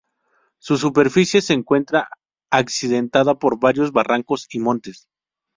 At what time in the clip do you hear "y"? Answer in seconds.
4.49-4.57